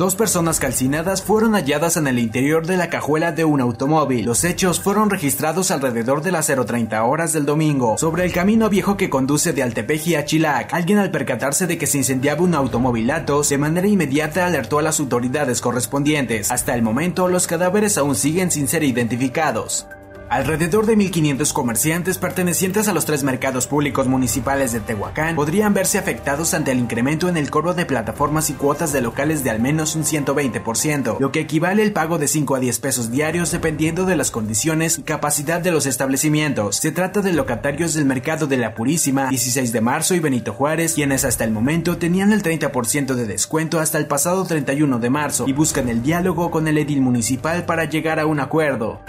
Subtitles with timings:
[0.00, 4.24] Dos personas calcinadas fueron halladas en el interior de la cajuela de un automóvil.
[4.24, 8.96] Los hechos fueron registrados alrededor de las 0.30 horas del domingo, sobre el camino viejo
[8.96, 10.72] que conduce de Altepeji a Chilac.
[10.72, 15.00] Alguien al percatarse de que se incendiaba un automovilato, de manera inmediata alertó a las
[15.00, 16.50] autoridades correspondientes.
[16.50, 19.86] Hasta el momento, los cadáveres aún siguen sin ser identificados.
[20.30, 25.98] Alrededor de 1.500 comerciantes pertenecientes a los tres mercados públicos municipales de Tehuacán podrían verse
[25.98, 29.58] afectados ante el incremento en el cobro de plataformas y cuotas de locales de al
[29.58, 34.04] menos un 120%, lo que equivale al pago de 5 a 10 pesos diarios dependiendo
[34.04, 36.76] de las condiciones y capacidad de los establecimientos.
[36.76, 40.94] Se trata de locatarios del mercado de la Purísima, 16 de marzo y Benito Juárez,
[40.94, 45.48] quienes hasta el momento tenían el 30% de descuento hasta el pasado 31 de marzo
[45.48, 49.00] y buscan el diálogo con el edil municipal para llegar a un acuerdo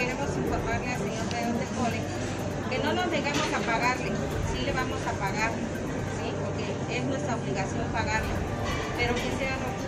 [4.52, 6.32] sí le vamos a pagar, ¿sí?
[6.42, 8.34] porque es nuestra obligación pagarle,
[8.96, 9.81] pero que sea lo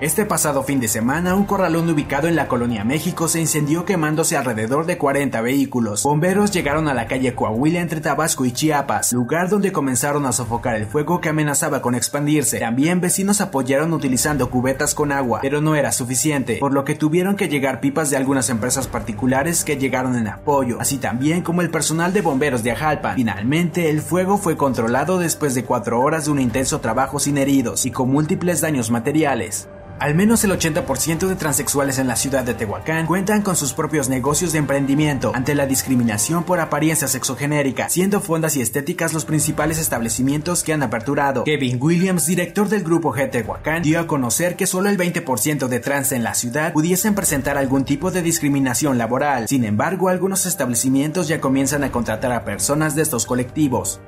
[0.00, 4.34] este pasado fin de semana, un corralón ubicado en la colonia México se incendió quemándose
[4.34, 6.04] alrededor de 40 vehículos.
[6.04, 10.76] Bomberos llegaron a la calle Coahuila entre Tabasco y Chiapas, lugar donde comenzaron a sofocar
[10.76, 12.60] el fuego que amenazaba con expandirse.
[12.60, 17.36] También vecinos apoyaron utilizando cubetas con agua, pero no era suficiente, por lo que tuvieron
[17.36, 21.70] que llegar pipas de algunas empresas particulares que llegaron en apoyo, así también como el
[21.70, 23.12] personal de bomberos de Ajalpa.
[23.16, 27.84] Finalmente, el fuego fue controlado después de cuatro horas de un intenso trabajo sin heridos
[27.84, 29.68] y con múltiples daños materiales.
[30.00, 34.08] Al menos el 80% de transexuales en la ciudad de Tehuacán cuentan con sus propios
[34.08, 39.78] negocios de emprendimiento ante la discriminación por apariencia sexogenérica, siendo fondas y estéticas los principales
[39.78, 41.44] establecimientos que han aperturado.
[41.44, 45.80] Kevin Williams, director del grupo G Tehuacán, dio a conocer que solo el 20% de
[45.80, 49.48] trans en la ciudad pudiesen presentar algún tipo de discriminación laboral.
[49.48, 54.00] Sin embargo, algunos establecimientos ya comienzan a contratar a personas de estos colectivos.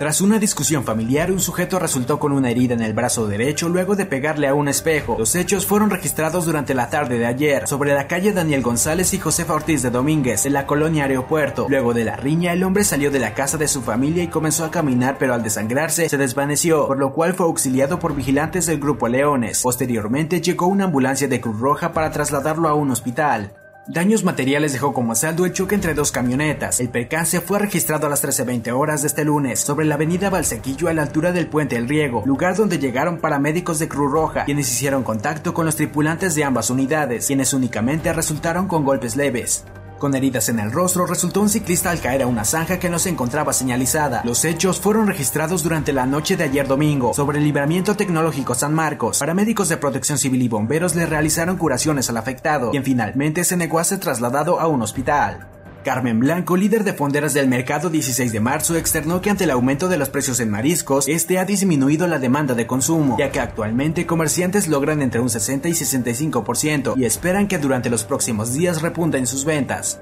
[0.00, 3.96] Tras una discusión familiar, un sujeto resultó con una herida en el brazo derecho luego
[3.96, 5.16] de pegarle a un espejo.
[5.18, 9.18] Los hechos fueron registrados durante la tarde de ayer, sobre la calle Daniel González y
[9.18, 11.66] Josefa Ortiz de Domínguez, en la colonia Aeropuerto.
[11.68, 14.64] Luego de la riña, el hombre salió de la casa de su familia y comenzó
[14.64, 18.80] a caminar, pero al desangrarse se desvaneció, por lo cual fue auxiliado por vigilantes del
[18.80, 19.60] grupo Leones.
[19.60, 23.52] Posteriormente llegó una ambulancia de Cruz Roja para trasladarlo a un hospital.
[23.92, 26.78] Daños materiales dejó como saldo el choque entre dos camionetas.
[26.78, 30.86] El percance fue registrado a las 13.20 horas de este lunes sobre la avenida Valsequillo
[30.86, 34.70] a la altura del puente El Riego, lugar donde llegaron paramédicos de Cruz Roja, quienes
[34.70, 39.64] hicieron contacto con los tripulantes de ambas unidades, quienes únicamente resultaron con golpes leves.
[40.00, 42.98] Con heridas en el rostro, resultó un ciclista al caer a una zanja que no
[42.98, 44.22] se encontraba señalizada.
[44.24, 48.72] Los hechos fueron registrados durante la noche de ayer domingo sobre el libramiento tecnológico San
[48.72, 49.18] Marcos.
[49.18, 53.78] Paramédicos de protección civil y bomberos le realizaron curaciones al afectado, quien finalmente se negó
[53.78, 55.46] a ser trasladado a un hospital.
[55.82, 59.88] Carmen Blanco, líder de fonderas del mercado 16 de marzo, externó que ante el aumento
[59.88, 64.06] de los precios en mariscos, este ha disminuido la demanda de consumo, ya que actualmente
[64.06, 69.26] comerciantes logran entre un 60 y 65% y esperan que durante los próximos días repunten
[69.26, 70.00] sus ventas.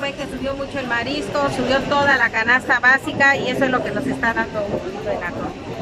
[0.00, 3.82] Ve que subió mucho el marisco, subió toda la canasta básica y eso es lo
[3.82, 5.32] que nos está dando un poquito de la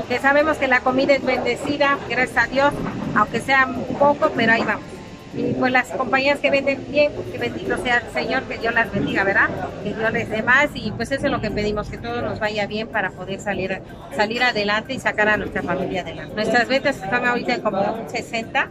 [0.08, 2.72] Que sabemos que la comida es bendecida, gracias a Dios,
[3.14, 3.68] aunque sea
[3.98, 4.95] poco, pero ahí vamos
[5.36, 8.90] y pues las compañías que venden bien, que bendito sea el Señor, que Dios las
[8.90, 9.48] bendiga, ¿verdad?
[9.82, 12.40] Que Dios les dé más y pues eso es lo que pedimos, que todo nos
[12.40, 13.82] vaya bien para poder salir,
[14.16, 16.34] salir adelante y sacar a nuestra familia adelante.
[16.34, 18.70] Nuestras ventas están ahorita como un 60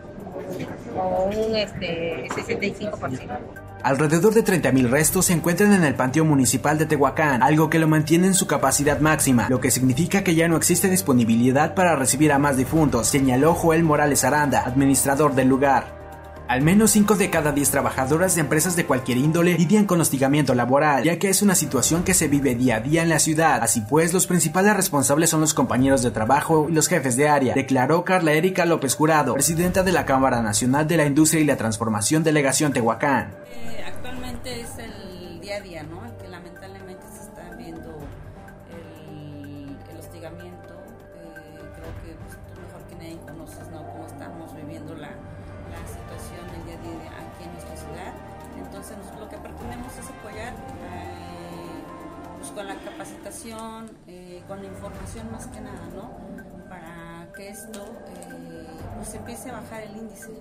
[0.97, 3.29] o un este, 65%.
[3.83, 7.87] Alrededor de 30.000 restos se encuentran en el Panteón Municipal de Tehuacán, algo que lo
[7.87, 12.31] mantiene en su capacidad máxima, lo que significa que ya no existe disponibilidad para recibir
[12.31, 15.94] a más difuntos, señaló Joel Morales Aranda, administrador del lugar.
[16.47, 20.53] Al menos 5 de cada 10 trabajadoras de empresas de cualquier índole lidian con hostigamiento
[20.53, 23.63] laboral, ya que es una situación que se vive día a día en la ciudad.
[23.63, 27.55] Así pues, los principales responsables son los compañeros de trabajo y los jefes de área,
[27.55, 31.57] declaró Carla Erika López Jurado, presidenta de la Cámara Nacional de la Industria y la
[31.57, 33.33] Transformación Delegación Tehuacán.
[33.49, 35.99] Eh, actualmente es el día a día, ¿no?
[36.19, 37.89] Que lamentablemente se está viendo
[38.69, 40.75] el, hostigamiento.
[41.17, 42.37] Eh, creo que pues,
[42.67, 43.83] mejor que nadie conoces, ¿no?
[43.83, 45.09] Cómo estamos viviendo la
[46.15, 48.13] situación el día a día aquí en nuestra ciudad.
[48.57, 51.83] Entonces lo que pretendemos es apoyar eh,
[52.39, 56.11] pues, con la capacitación, eh, con la información más que nada, ¿no?
[56.69, 60.31] Para que esto eh, pues empiece a bajar el índice.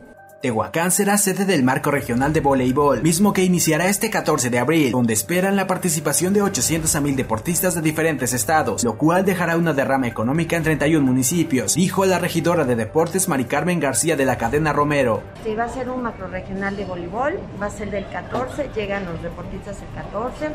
[0.45, 4.93] Tehuacán será sede del marco regional de voleibol, mismo que iniciará este 14 de abril,
[4.93, 9.57] donde esperan la participación de 800 a 1000 deportistas de diferentes estados, lo cual dejará
[9.57, 14.27] una derrama económica en 31 municipios, dijo la regidora de deportes Mari Carmen García de
[14.27, 15.23] la cadena Romero.
[15.43, 19.07] Sí, va a ser un macro regional de voleibol, va a ser del 14, llegan
[19.07, 20.51] los deportistas el 14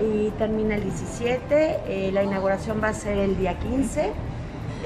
[0.00, 4.12] y termina el 17, eh, la inauguración va a ser el día 15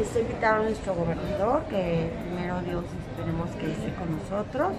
[0.01, 2.85] Está invitado nuestro gobernador, que primero Dios
[3.27, 4.73] esperemos que esté con nosotros.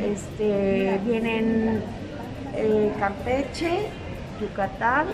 [0.00, 1.82] Este, vienen
[2.54, 3.88] eh, Campeche,
[4.40, 5.06] Yucatán,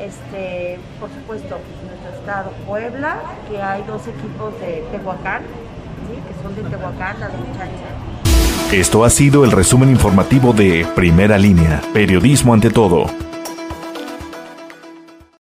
[0.00, 3.20] este, por supuesto, pues, nuestro estado Puebla,
[3.50, 8.72] que hay dos equipos de Tehuacán, que son de Tehuacán, las muchachas.
[8.72, 13.06] Esto ha sido el resumen informativo de Primera Línea, Periodismo ante todo.